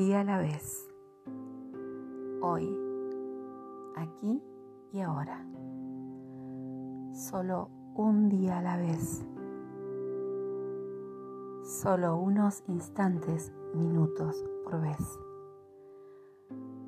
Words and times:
día 0.00 0.20
a 0.22 0.24
la 0.24 0.38
vez. 0.38 0.88
Hoy, 2.40 2.74
aquí 3.96 4.42
y 4.94 5.00
ahora. 5.00 5.46
Solo 7.12 7.68
un 7.96 8.30
día 8.30 8.60
a 8.60 8.62
la 8.62 8.78
vez. 8.78 9.22
Solo 11.64 12.16
unos 12.16 12.64
instantes, 12.68 13.52
minutos 13.74 14.42
por 14.64 14.80
vez. 14.80 15.20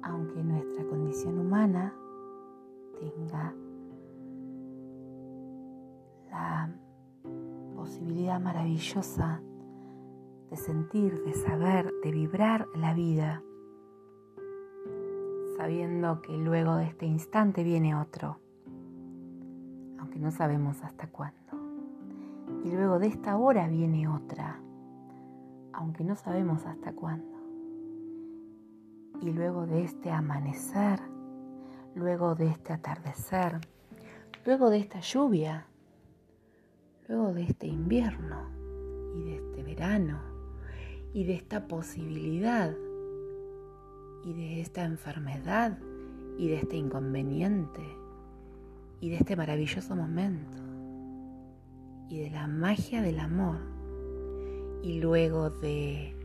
Aunque 0.03 0.43
nuestra 0.43 0.83
condición 0.87 1.39
humana 1.39 1.95
tenga 2.99 3.55
la 6.31 6.75
posibilidad 7.77 8.41
maravillosa 8.41 9.43
de 10.53 10.59
sentir, 10.59 11.25
de 11.25 11.33
saber, 11.33 11.91
de 12.05 12.11
vibrar 12.11 12.69
la 12.75 12.93
vida, 12.93 13.43
sabiendo 15.57 16.21
que 16.21 16.37
luego 16.37 16.77
de 16.77 16.85
este 16.85 17.07
instante 17.07 17.65
viene 17.65 17.97
otro, 17.97 18.39
aunque 19.99 20.19
no 20.19 20.31
sabemos 20.31 20.83
hasta 20.83 21.07
cuándo. 21.07 21.39
Y 22.67 22.71
luego 22.71 22.99
de 22.99 23.07
esta 23.07 23.39
hora 23.39 23.67
viene 23.67 24.07
otra, 24.09 24.61
aunque 25.73 26.05
no 26.05 26.17
sabemos 26.17 26.67
hasta 26.67 26.93
cuándo. 26.93 27.39
Y 29.23 29.31
luego 29.31 29.65
de 29.65 29.85
este 29.85 30.11
amanecer, 30.11 31.01
luego 31.95 32.35
de 32.35 32.49
este 32.49 32.75
atardecer, 32.75 33.59
luego 34.45 34.69
de 34.69 34.81
esta 34.81 35.01
lluvia, 35.01 35.67
luego 37.09 37.33
de 37.33 37.45
este 37.45 37.69
invierno 37.69 38.51
y 39.15 39.23
de 39.23 39.37
este 39.37 39.63
verano 39.63 40.32
y 41.13 41.25
de 41.25 41.35
esta 41.35 41.67
posibilidad 41.67 42.75
y 44.25 44.33
de 44.33 44.61
esta 44.61 44.85
enfermedad 44.85 45.79
y 46.39 46.49
de 46.49 46.57
este 46.57 46.77
inconveniente 46.77 47.83
y 49.01 49.11
de 49.11 49.17
este 49.17 49.37
maravilloso 49.37 49.95
momento 49.95 50.59
y 52.09 52.21
de 52.21 52.31
la 52.31 52.47
magia 52.47 53.03
del 53.03 53.19
amor 53.21 53.59
y 54.83 55.01
luego 55.01 55.51
de 55.51 56.17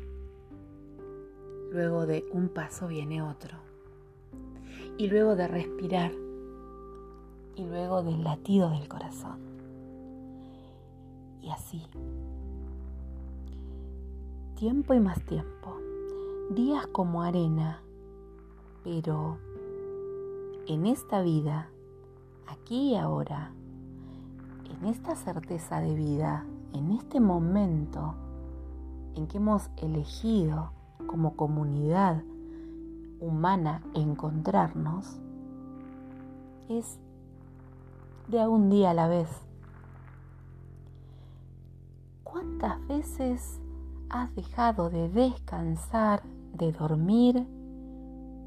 luego 1.72 2.06
de 2.06 2.24
un 2.32 2.50
paso 2.50 2.88
viene 2.88 3.22
otro 3.22 3.58
y 4.98 5.08
luego 5.08 5.36
de 5.36 5.48
respirar 5.48 6.12
y 7.56 7.66
luego 7.66 8.04
del 8.04 8.24
latido 8.24 8.70
del 8.70 8.88
corazón. 8.88 9.40
Y 11.42 11.50
así 11.50 11.82
tiempo 14.58 14.96
y 14.96 15.00
más 15.00 15.22
tiempo, 15.22 15.78
días 16.50 16.88
como 16.88 17.22
arena, 17.22 17.84
pero 18.84 19.38
en 20.66 20.88
esta 20.88 21.22
vida, 21.22 21.70
aquí 22.48 22.94
y 22.94 22.96
ahora, 22.96 23.52
en 24.66 24.88
esta 24.88 25.16
certeza 25.16 25.80
de 25.80 25.94
vida, 25.94 26.44
en 26.74 26.92
este 26.92 27.20
momento 27.20 28.16
en 29.14 29.28
que 29.28 29.38
hemos 29.38 29.70
elegido 29.78 30.72
como 31.06 31.36
comunidad 31.36 32.24
humana 33.20 33.84
encontrarnos, 33.94 35.20
es 36.68 36.98
de 38.28 38.48
un 38.48 38.72
día 38.72 38.90
a 38.90 38.96
la 38.96 39.08
vez. 39.08 39.30
¿Cuántas 42.24 42.86
veces 42.88 43.62
has 44.10 44.34
dejado 44.36 44.90
de 44.90 45.10
descansar, 45.10 46.22
de 46.54 46.72
dormir, 46.72 47.46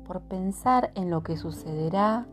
por 0.06 0.22
pensar 0.22 0.90
en 0.96 1.10
lo 1.10 1.22
que 1.22 1.36
sucederá 1.36 2.26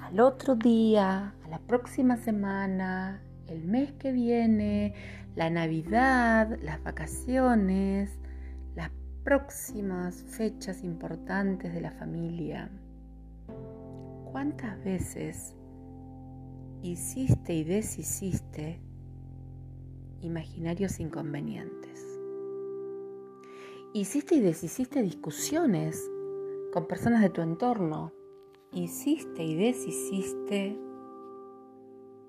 al 0.00 0.20
otro 0.20 0.54
día, 0.54 1.34
a 1.44 1.48
la 1.48 1.58
próxima 1.58 2.16
semana, 2.16 3.20
el 3.46 3.64
mes 3.64 3.92
que 3.92 4.12
viene, 4.12 4.94
la 5.34 5.50
Navidad, 5.50 6.58
las 6.62 6.82
vacaciones, 6.82 8.18
las 8.74 8.90
próximas 9.24 10.22
fechas 10.22 10.84
importantes 10.84 11.74
de 11.74 11.80
la 11.80 11.90
familia. 11.90 12.70
¿Cuántas 14.30 14.82
veces 14.84 15.54
hiciste 16.82 17.54
y 17.54 17.64
deshiciste 17.64 18.80
imaginarios 20.20 21.00
inconvenientes? 21.00 22.07
Hiciste 23.94 24.34
y 24.34 24.40
deshiciste 24.40 25.00
discusiones 25.00 26.10
con 26.74 26.86
personas 26.86 27.22
de 27.22 27.30
tu 27.30 27.40
entorno. 27.40 28.12
Hiciste 28.70 29.42
y 29.42 29.54
deshiciste 29.54 30.78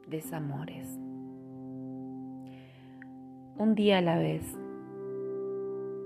desamores. 0.07 0.87
Un 3.57 3.75
día 3.75 3.97
a 3.97 4.01
la 4.01 4.17
vez. 4.17 4.41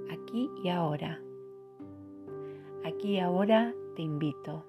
Aquí 0.09 0.49
y 0.63 0.69
ahora. 0.69 1.21
Aquí 2.83 3.11
y 3.11 3.19
ahora 3.19 3.75
te 3.95 4.01
invito. 4.01 4.65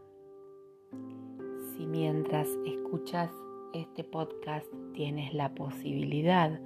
Si 1.73 1.87
mientras 1.87 2.47
escuchas 2.67 3.31
este 3.73 4.05
podcast 4.05 4.67
tienes 4.93 5.33
la 5.33 5.55
posibilidad 5.55 6.61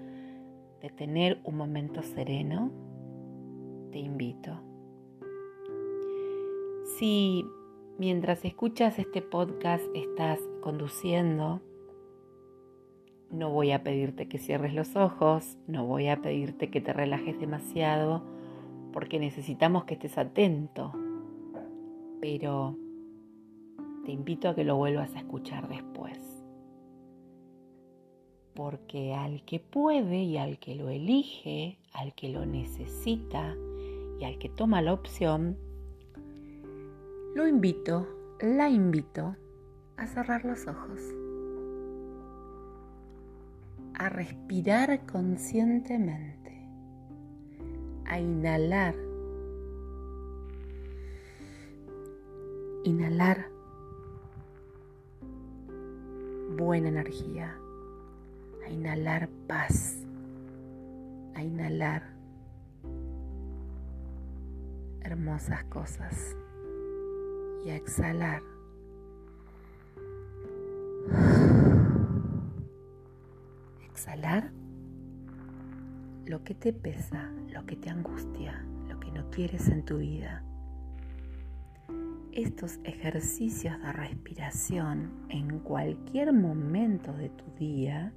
de 0.82 0.90
tener 0.90 1.40
un 1.44 1.56
momento 1.56 2.02
sereno, 2.02 2.87
te 3.90 3.98
invito. 3.98 4.60
Si 6.98 7.46
mientras 7.98 8.44
escuchas 8.44 8.98
este 8.98 9.22
podcast 9.22 9.84
estás 9.94 10.40
conduciendo, 10.60 11.60
no 13.30 13.50
voy 13.50 13.72
a 13.72 13.82
pedirte 13.82 14.28
que 14.28 14.38
cierres 14.38 14.74
los 14.74 14.96
ojos, 14.96 15.58
no 15.66 15.86
voy 15.86 16.08
a 16.08 16.22
pedirte 16.22 16.70
que 16.70 16.80
te 16.80 16.92
relajes 16.92 17.38
demasiado, 17.38 18.22
porque 18.92 19.18
necesitamos 19.18 19.84
que 19.84 19.94
estés 19.94 20.16
atento, 20.18 20.92
pero 22.20 22.76
te 24.04 24.12
invito 24.12 24.48
a 24.48 24.54
que 24.54 24.64
lo 24.64 24.76
vuelvas 24.76 25.14
a 25.14 25.18
escuchar 25.18 25.68
después. 25.68 26.18
Porque 28.54 29.14
al 29.14 29.44
que 29.44 29.60
puede 29.60 30.22
y 30.22 30.36
al 30.36 30.58
que 30.58 30.74
lo 30.74 30.88
elige, 30.88 31.78
al 31.92 32.14
que 32.14 32.28
lo 32.30 32.44
necesita, 32.44 33.54
y 34.18 34.24
al 34.24 34.38
que 34.38 34.48
toma 34.48 34.82
la 34.82 34.92
opción, 34.92 35.56
lo 37.34 37.46
invito, 37.46 38.08
la 38.40 38.68
invito 38.68 39.36
a 39.96 40.06
cerrar 40.06 40.44
los 40.44 40.66
ojos, 40.66 41.00
a 43.94 44.08
respirar 44.08 45.06
conscientemente, 45.06 46.66
a 48.06 48.18
inhalar, 48.18 48.94
inhalar 52.84 53.50
buena 56.56 56.88
energía, 56.88 57.56
a 58.66 58.70
inhalar 58.70 59.28
paz, 59.46 59.96
a 61.34 61.42
inhalar 61.42 62.17
hermosas 65.18 65.64
cosas 65.64 66.36
y 67.66 67.70
a 67.70 67.76
exhalar. 67.76 68.40
Exhalar 73.90 74.52
lo 76.24 76.44
que 76.44 76.54
te 76.54 76.72
pesa, 76.72 77.32
lo 77.48 77.66
que 77.66 77.74
te 77.74 77.90
angustia, 77.90 78.64
lo 78.88 79.00
que 79.00 79.10
no 79.10 79.28
quieres 79.30 79.68
en 79.68 79.84
tu 79.84 79.98
vida. 79.98 80.44
Estos 82.30 82.78
ejercicios 82.84 83.76
de 83.82 83.92
respiración 83.92 85.10
en 85.30 85.58
cualquier 85.58 86.32
momento 86.32 87.12
de 87.12 87.30
tu 87.30 87.44
día 87.58 88.12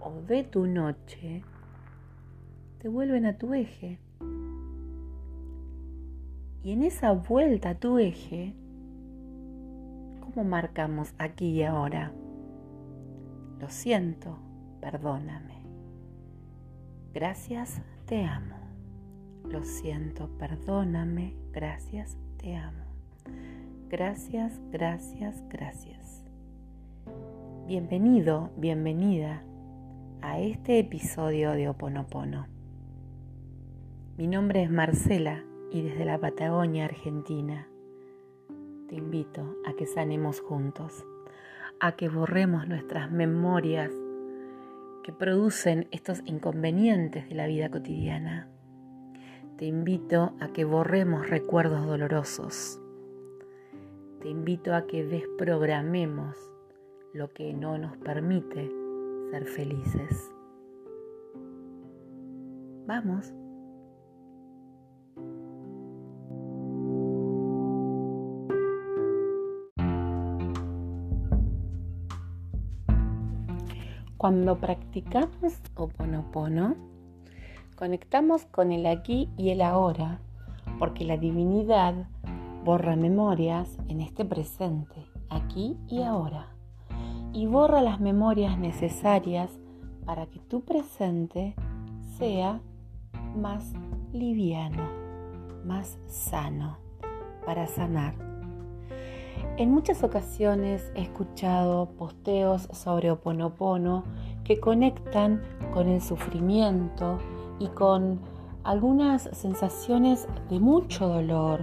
o 0.00 0.22
de 0.22 0.42
tu 0.44 0.66
noche 0.66 1.42
te 2.78 2.88
vuelven 2.88 3.26
a 3.26 3.36
tu 3.36 3.52
eje 3.52 3.98
y 6.62 6.72
en 6.72 6.82
esa 6.82 7.12
vuelta 7.12 7.70
a 7.70 7.74
tu 7.74 7.98
eje, 7.98 8.54
¿cómo 10.20 10.44
marcamos 10.44 11.14
aquí 11.18 11.50
y 11.50 11.62
ahora? 11.62 12.12
Lo 13.60 13.68
siento, 13.68 14.38
perdóname. 14.80 15.62
Gracias, 17.14 17.80
te 18.06 18.24
amo. 18.24 18.56
Lo 19.44 19.64
siento, 19.64 20.28
perdóname. 20.38 21.34
Gracias, 21.52 22.16
te 22.36 22.56
amo. 22.56 22.84
Gracias, 23.88 24.60
gracias, 24.70 25.42
gracias. 25.48 26.24
Bienvenido, 27.66 28.50
bienvenida 28.56 29.42
a 30.20 30.40
este 30.40 30.78
episodio 30.78 31.52
de 31.52 31.68
Oponopono. 31.68 32.46
Mi 34.16 34.26
nombre 34.26 34.62
es 34.62 34.70
Marcela 34.70 35.47
y 35.70 35.82
desde 35.82 36.04
la 36.04 36.18
Patagonia 36.18 36.86
Argentina, 36.86 37.68
te 38.88 38.96
invito 38.96 39.56
a 39.66 39.74
que 39.74 39.86
sanemos 39.86 40.40
juntos, 40.40 41.04
a 41.80 41.92
que 41.92 42.08
borremos 42.08 42.66
nuestras 42.66 43.10
memorias 43.10 43.92
que 45.02 45.12
producen 45.12 45.88
estos 45.90 46.22
inconvenientes 46.26 47.28
de 47.28 47.34
la 47.34 47.46
vida 47.46 47.70
cotidiana. 47.70 48.48
Te 49.56 49.66
invito 49.66 50.32
a 50.40 50.48
que 50.48 50.64
borremos 50.64 51.28
recuerdos 51.28 51.86
dolorosos. 51.86 52.80
Te 54.20 54.28
invito 54.28 54.74
a 54.74 54.86
que 54.86 55.04
desprogramemos 55.04 56.36
lo 57.12 57.32
que 57.32 57.52
no 57.52 57.78
nos 57.78 57.96
permite 57.96 58.70
ser 59.30 59.44
felices. 59.46 60.30
Vamos. 62.86 63.32
Cuando 74.18 74.58
practicamos 74.58 75.60
Oponopono, 75.76 76.74
conectamos 77.76 78.46
con 78.46 78.72
el 78.72 78.84
aquí 78.86 79.30
y 79.36 79.50
el 79.50 79.62
ahora, 79.62 80.18
porque 80.80 81.04
la 81.04 81.16
divinidad 81.16 81.94
borra 82.64 82.96
memorias 82.96 83.78
en 83.86 84.00
este 84.00 84.24
presente, 84.24 85.06
aquí 85.30 85.76
y 85.86 86.02
ahora, 86.02 86.48
y 87.32 87.46
borra 87.46 87.80
las 87.80 88.00
memorias 88.00 88.58
necesarias 88.58 89.56
para 90.04 90.26
que 90.26 90.40
tu 90.40 90.62
presente 90.62 91.54
sea 92.18 92.60
más 93.36 93.72
liviano, 94.12 94.82
más 95.64 95.96
sano, 96.08 96.76
para 97.46 97.68
sanar. 97.68 98.27
En 99.56 99.72
muchas 99.72 100.02
ocasiones 100.02 100.92
he 100.94 101.02
escuchado 101.02 101.90
posteos 101.98 102.68
sobre 102.72 103.10
Oponopono 103.10 104.04
que 104.44 104.60
conectan 104.60 105.42
con 105.72 105.88
el 105.88 106.00
sufrimiento 106.00 107.18
y 107.58 107.68
con 107.68 108.20
algunas 108.64 109.22
sensaciones 109.32 110.28
de 110.48 110.60
mucho 110.60 111.08
dolor, 111.08 111.60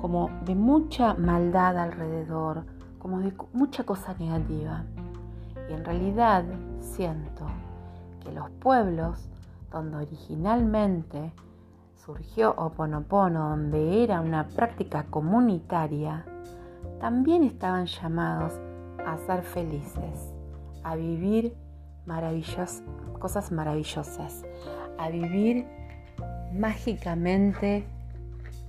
como 0.00 0.30
de 0.44 0.54
mucha 0.54 1.14
maldad 1.14 1.78
alrededor, 1.78 2.64
como 2.98 3.20
de 3.20 3.32
mucha 3.52 3.84
cosa 3.84 4.14
negativa. 4.18 4.84
Y 5.68 5.72
en 5.72 5.84
realidad 5.84 6.44
siento 6.80 7.46
que 8.22 8.32
los 8.32 8.50
pueblos 8.50 9.28
donde 9.70 9.96
originalmente 9.96 11.32
surgió 12.04 12.54
Oponopono, 12.56 13.50
donde 13.50 14.02
era 14.02 14.20
una 14.20 14.46
práctica 14.48 15.04
comunitaria, 15.04 16.24
también 17.02 17.42
estaban 17.42 17.86
llamados 17.86 18.60
a 19.04 19.18
ser 19.26 19.42
felices, 19.42 20.32
a 20.84 20.94
vivir 20.94 21.52
cosas 23.18 23.50
maravillosas, 23.50 24.44
a 24.98 25.08
vivir 25.08 25.66
mágicamente 26.52 27.84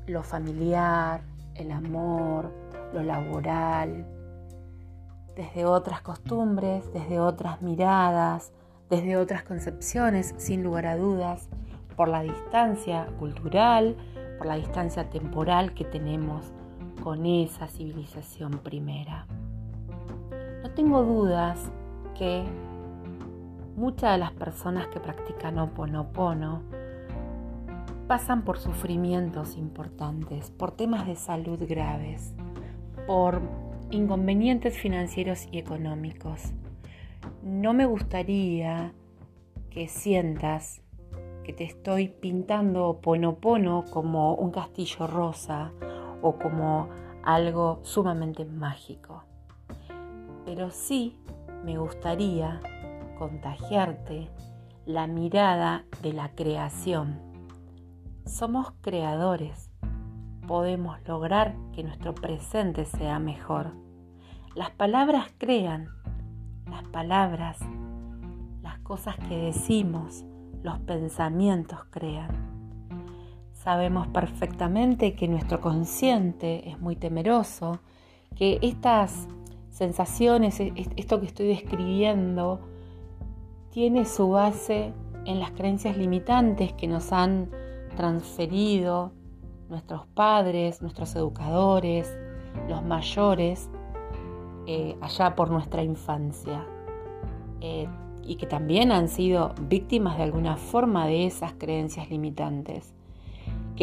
lo 0.07 0.23
familiar, 0.23 1.21
el 1.53 1.71
amor, 1.71 2.51
lo 2.91 3.03
laboral, 3.03 4.03
desde 5.35 5.65
otras 5.65 6.01
costumbres, 6.01 6.91
desde 6.91 7.19
otras 7.19 7.61
miradas, 7.61 8.51
desde 8.89 9.15
otras 9.15 9.43
concepciones, 9.43 10.33
sin 10.37 10.63
lugar 10.63 10.87
a 10.87 10.97
dudas, 10.97 11.49
por 11.95 12.07
la 12.07 12.23
distancia 12.23 13.05
cultural, 13.19 13.95
por 14.39 14.47
la 14.47 14.55
distancia 14.55 15.07
temporal 15.11 15.75
que 15.75 15.85
tenemos 15.85 16.51
con 17.03 17.25
esa 17.25 17.67
civilización 17.67 18.59
primera. 18.59 19.27
No 20.63 20.71
tengo 20.71 21.03
dudas 21.03 21.69
que 22.17 22.45
muchas 23.75 24.13
de 24.13 24.19
las 24.19 24.31
personas 24.31 24.87
que 24.87 25.01
practican 25.01 25.59
Oponopono 25.59 26.61
pasan 28.07 28.43
por 28.45 28.57
sufrimientos 28.57 29.57
importantes, 29.57 30.49
por 30.51 30.71
temas 30.71 31.05
de 31.05 31.17
salud 31.17 31.59
graves, 31.67 32.33
por 33.05 33.41
inconvenientes 33.91 34.77
financieros 34.77 35.49
y 35.51 35.57
económicos. 35.57 36.53
No 37.43 37.73
me 37.73 37.85
gustaría 37.85 38.93
que 39.69 39.89
sientas 39.89 40.81
que 41.43 41.51
te 41.51 41.65
estoy 41.65 42.07
pintando 42.07 42.87
Oponopono 42.87 43.83
como 43.91 44.35
un 44.35 44.51
castillo 44.51 45.05
rosa 45.05 45.73
o 46.23 46.39
como 46.39 46.87
algo 47.23 47.79
sumamente 47.83 48.45
mágico. 48.45 49.23
Pero 50.45 50.71
sí 50.71 51.19
me 51.63 51.77
gustaría 51.77 52.59
contagiarte 53.19 54.29
la 54.85 55.05
mirada 55.05 55.85
de 56.01 56.13
la 56.13 56.29
creación. 56.29 57.19
Somos 58.25 58.73
creadores. 58.81 59.69
Podemos 60.47 60.97
lograr 61.07 61.55
que 61.73 61.83
nuestro 61.83 62.15
presente 62.15 62.85
sea 62.85 63.19
mejor. 63.19 63.71
Las 64.55 64.71
palabras 64.71 65.27
crean. 65.37 65.89
Las 66.69 66.83
palabras, 66.89 67.59
las 68.61 68.79
cosas 68.79 69.15
que 69.17 69.37
decimos, 69.37 70.25
los 70.63 70.79
pensamientos 70.79 71.85
crean. 71.91 72.52
Sabemos 73.63 74.07
perfectamente 74.07 75.15
que 75.15 75.29
nuestro 75.29 75.61
consciente 75.61 76.69
es 76.69 76.81
muy 76.81 76.97
temeroso, 76.97 77.79
que 78.35 78.59
estas 78.61 79.25
sensaciones, 79.69 80.59
e-, 80.59 80.73
esto 80.97 81.21
que 81.21 81.27
estoy 81.27 81.47
describiendo, 81.47 82.59
tiene 83.69 84.03
su 84.03 84.31
base 84.31 84.91
en 85.23 85.39
las 85.39 85.51
creencias 85.51 85.95
limitantes 85.95 86.73
que 86.73 86.89
nos 86.89 87.13
han 87.13 87.51
transferido 87.95 89.13
nuestros 89.69 90.07
padres, 90.07 90.81
nuestros 90.81 91.15
educadores, 91.15 92.13
los 92.67 92.83
mayores, 92.83 93.69
eh, 94.67 94.97
allá 94.99 95.35
por 95.35 95.49
nuestra 95.49 95.81
infancia. 95.83 96.67
Eh, 97.61 97.87
y 98.23 98.35
que 98.35 98.45
también 98.45 98.91
han 98.91 99.07
sido 99.07 99.55
víctimas 99.69 100.17
de 100.17 100.23
alguna 100.23 100.57
forma 100.57 101.07
de 101.07 101.25
esas 101.27 101.53
creencias 101.53 102.09
limitantes 102.09 102.93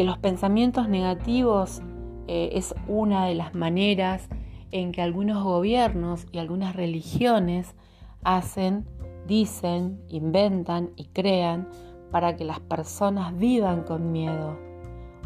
que 0.01 0.05
los 0.05 0.17
pensamientos 0.17 0.89
negativos 0.89 1.79
eh, 2.27 2.49
es 2.53 2.73
una 2.87 3.27
de 3.27 3.35
las 3.35 3.53
maneras 3.53 4.29
en 4.71 4.91
que 4.91 5.03
algunos 5.03 5.43
gobiernos 5.43 6.25
y 6.31 6.39
algunas 6.39 6.75
religiones 6.75 7.75
hacen, 8.23 8.87
dicen, 9.27 10.01
inventan 10.09 10.89
y 10.95 11.05
crean 11.05 11.69
para 12.09 12.35
que 12.35 12.45
las 12.45 12.59
personas 12.61 13.37
vivan 13.37 13.83
con 13.83 14.11
miedo. 14.11 14.57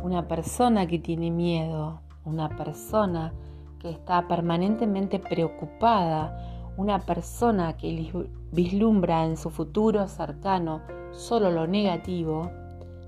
Una 0.03 0.27
persona 0.27 0.85
que 0.87 0.99
tiene 0.99 1.31
miedo, 1.31 2.01
una 2.25 2.49
persona 2.49 3.33
que 3.79 3.89
está 3.91 4.27
permanentemente 4.27 5.19
preocupada, 5.19 6.73
una 6.75 6.99
persona 6.99 7.77
que 7.77 8.11
vislumbra 8.51 9.23
en 9.23 9.37
su 9.37 9.51
futuro 9.51 10.05
cercano 10.09 10.81
solo 11.13 11.49
lo 11.49 11.65
negativo, 11.65 12.51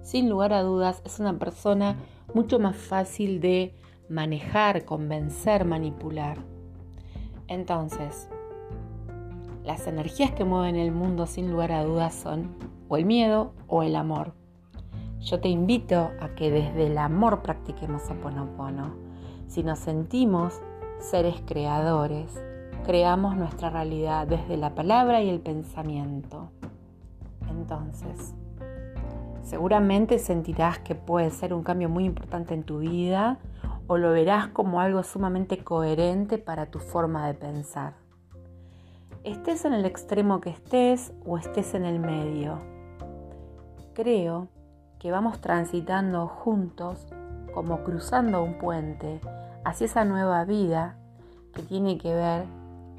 sin 0.07 0.29
lugar 0.29 0.53
a 0.53 0.63
dudas 0.63 1.01
es 1.03 1.19
una 1.19 1.37
persona 1.37 1.97
mucho 2.33 2.59
más 2.59 2.77
fácil 2.77 3.41
de 3.41 3.75
manejar, 4.07 4.85
convencer, 4.85 5.65
manipular. 5.65 6.37
Entonces, 7.49 8.29
las 9.65 9.85
energías 9.85 10.31
que 10.31 10.45
mueven 10.45 10.77
el 10.77 10.93
mundo 10.93 11.27
sin 11.27 11.51
lugar 11.51 11.73
a 11.73 11.83
dudas 11.83 12.15
son 12.15 12.55
o 12.87 12.95
el 12.95 13.03
miedo 13.03 13.51
o 13.67 13.83
el 13.83 13.97
amor. 13.97 14.33
Yo 15.19 15.41
te 15.41 15.49
invito 15.49 16.11
a 16.21 16.35
que 16.35 16.51
desde 16.51 16.87
el 16.87 16.97
amor 16.97 17.41
practiquemos 17.41 18.09
Oponopono. 18.09 18.95
Si 19.47 19.61
nos 19.61 19.79
sentimos 19.79 20.61
seres 20.99 21.35
creadores, 21.45 22.31
creamos 22.85 23.35
nuestra 23.35 23.71
realidad 23.71 24.25
desde 24.25 24.55
la 24.55 24.73
palabra 24.73 25.21
y 25.21 25.27
el 25.27 25.41
pensamiento. 25.41 26.49
Entonces, 27.49 28.36
Seguramente 29.47 30.19
sentirás 30.19 30.77
que 30.79 30.93
puede 30.93 31.29
ser 31.29 31.53
un 31.53 31.63
cambio 31.63 31.87
muy 31.87 32.03
importante 32.03 32.53
en 32.53 32.63
tu 32.63 32.79
vida 32.79 33.37
o 33.87 33.97
lo 33.97 34.11
verás 34.11 34.49
como 34.49 34.81
algo 34.81 35.03
sumamente 35.03 35.63
coherente 35.63 36.37
para 36.37 36.65
tu 36.65 36.79
forma 36.79 37.25
de 37.25 37.33
pensar. 37.33 37.93
Estés 39.23 39.63
en 39.63 39.71
el 39.71 39.85
extremo 39.85 40.41
que 40.41 40.49
estés 40.49 41.13
o 41.25 41.37
estés 41.37 41.75
en 41.75 41.85
el 41.85 41.97
medio. 41.97 42.59
Creo 43.93 44.49
que 44.99 45.11
vamos 45.11 45.39
transitando 45.39 46.27
juntos 46.27 47.07
como 47.53 47.85
cruzando 47.85 48.43
un 48.43 48.57
puente 48.57 49.21
hacia 49.63 49.85
esa 49.85 50.03
nueva 50.03 50.43
vida 50.43 50.97
que 51.53 51.61
tiene 51.61 51.97
que 51.97 52.13
ver 52.13 52.43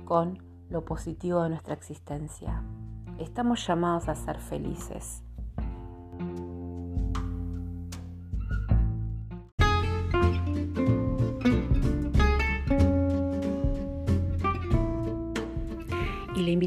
con 0.07 0.43
lo 0.71 0.83
positivo 0.87 1.43
de 1.43 1.51
nuestra 1.51 1.75
existencia. 1.75 2.63
Estamos 3.19 3.67
llamados 3.67 4.09
a 4.09 4.15
ser 4.15 4.39
felices. 4.39 5.28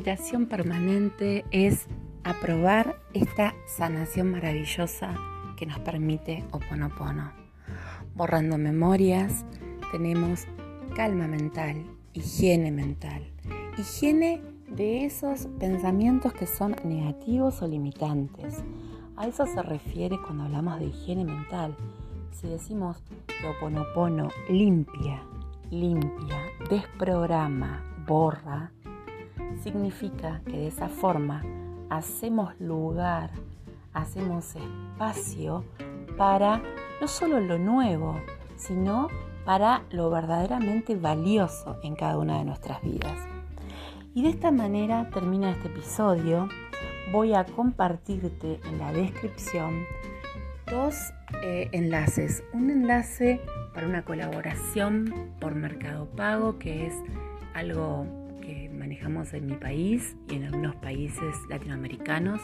Invitación 0.02 0.48
permanente 0.48 1.46
es 1.52 1.86
aprobar 2.24 3.00
esta 3.14 3.54
sanación 3.68 4.32
maravillosa 4.32 5.14
que 5.56 5.68
nos 5.68 5.78
permite 5.82 6.44
Oponopono. 6.50 7.32
Borrando 8.16 8.58
memorias, 8.58 9.46
tenemos 9.92 10.48
calma 10.96 11.28
mental, 11.28 11.86
higiene 12.14 12.72
mental. 12.72 13.32
Higiene 13.78 14.42
de 14.72 15.06
esos 15.06 15.46
pensamientos 15.60 16.34
que 16.34 16.48
son 16.48 16.76
negativos 16.84 17.62
o 17.62 17.68
limitantes. 17.68 18.64
A 19.18 19.28
eso 19.28 19.46
se 19.46 19.62
refiere 19.62 20.18
cuando 20.26 20.46
hablamos 20.46 20.80
de 20.80 20.88
higiene 20.88 21.26
mental. 21.26 21.76
Si 22.32 22.48
decimos 22.48 23.04
que 23.28 23.48
Oponopono 23.48 24.30
limpia, 24.50 25.22
limpia, 25.70 26.42
desprograma, 26.72 27.86
borra, 28.08 28.72
significa 29.64 30.42
que 30.46 30.54
de 30.54 30.68
esa 30.68 30.90
forma 30.90 31.44
hacemos 31.90 32.60
lugar, 32.60 33.32
hacemos 33.94 34.56
espacio 34.56 35.64
para 36.18 36.62
no 37.00 37.08
solo 37.08 37.40
lo 37.40 37.58
nuevo, 37.58 38.20
sino 38.56 39.08
para 39.46 39.84
lo 39.90 40.10
verdaderamente 40.10 40.96
valioso 40.96 41.78
en 41.84 41.96
cada 41.96 42.18
una 42.18 42.38
de 42.38 42.46
nuestras 42.46 42.82
vidas. 42.82 43.18
Y 44.14 44.24
de 44.24 44.30
esta 44.30 44.52
manera 44.52 45.10
termina 45.10 45.52
este 45.52 45.68
episodio. 45.68 46.48
Voy 47.12 47.34
a 47.34 47.46
compartirte 47.46 48.60
en 48.66 48.78
la 48.78 48.94
descripción 48.94 49.86
dos 50.70 50.96
eh, 51.44 51.70
enlaces. 51.72 52.44
Un 52.54 52.70
enlace 52.70 53.42
para 53.74 53.88
una 53.88 54.04
colaboración 54.04 55.34
por 55.40 55.56
Mercado 55.56 56.06
Pago, 56.06 56.60
que 56.60 56.88
es 56.88 56.94
algo 57.54 58.06
que 58.42 58.70
manejamos 58.70 59.34
en 59.34 59.46
mi 59.46 59.56
país 59.56 60.16
y 60.30 60.36
en 60.36 60.46
algunos 60.46 60.76
países 60.76 61.36
latinoamericanos. 61.50 62.42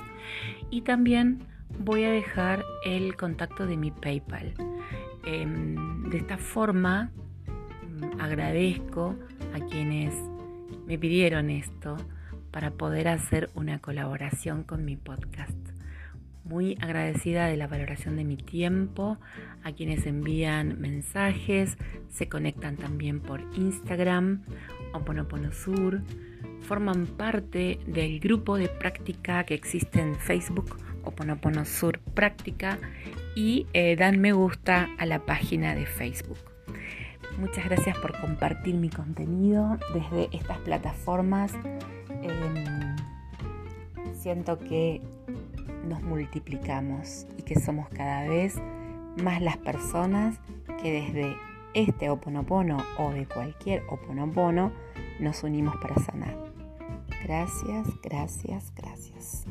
Y 0.70 0.82
también 0.82 1.40
voy 1.80 2.04
a 2.04 2.12
dejar 2.12 2.64
el 2.86 3.16
contacto 3.16 3.66
de 3.66 3.78
mi 3.78 3.92
PayPal. 3.92 4.54
Em, 5.26 6.10
de 6.10 6.18
esta 6.18 6.38
forma 6.38 7.12
mm, 7.88 8.22
agradezco 8.22 9.16
a 9.54 9.60
quienes 9.66 10.14
me 10.86 10.98
pidieron 10.98 11.50
esto 11.50 11.98
para 12.52 12.72
poder 12.72 13.08
hacer 13.08 13.50
una 13.56 13.80
colaboración 13.80 14.64
con 14.64 14.86
mi 14.86 14.96
podcast. 14.96 15.67
Muy 16.48 16.78
agradecida 16.80 17.48
de 17.48 17.58
la 17.58 17.68
valoración 17.68 18.16
de 18.16 18.24
mi 18.24 18.38
tiempo, 18.38 19.18
a 19.64 19.74
quienes 19.74 20.06
envían 20.06 20.80
mensajes, 20.80 21.78
se 22.10 22.30
conectan 22.30 22.78
también 22.78 23.20
por 23.20 23.42
Instagram, 23.56 24.44
Oponopono 24.94 25.52
Sur, 25.52 26.04
forman 26.62 27.06
parte 27.06 27.80
del 27.86 28.22
grupo 28.22 28.58
de 28.58 28.70
práctica 28.70 29.44
que 29.44 29.56
existe 29.56 30.00
en 30.00 30.16
Facebook, 30.16 30.78
Oponopono 31.04 31.66
Sur 31.66 32.00
Práctica, 32.00 32.80
y 33.36 33.68
eh, 33.74 33.98
dan 33.98 34.20
me 34.20 34.32
gusta 34.32 34.88
a 34.98 35.06
la 35.06 35.26
página 35.26 35.76
de 35.76 35.86
Facebook. 35.86 36.40
Muchas 37.38 37.66
gracias 37.66 37.98
por 37.98 38.18
compartir 38.20 38.76
mi 38.76 38.90
contenido 38.90 39.78
desde 39.94 40.36
estas 40.36 40.60
plataformas. 40.60 41.54
Em, 42.24 42.96
siento 44.16 44.58
que 44.58 45.02
nos 45.88 46.02
multiplicamos 46.02 47.28
y 47.38 47.44
que 47.44 47.60
somos 47.60 47.90
cada 47.90 48.28
vez 48.28 48.56
más 49.24 49.42
las 49.42 49.58
personas 49.58 50.40
que 50.82 50.92
desde 50.92 51.36
este 51.74 52.10
oponopono 52.10 52.78
o 52.98 53.12
de 53.12 53.26
cualquier 53.26 53.84
oponopono 53.90 54.72
nos 55.20 55.44
unimos 55.44 55.76
para 55.78 55.96
sanar. 55.96 56.36
Gracias, 57.24 57.88
gracias, 58.02 58.74
gracias. 58.76 59.46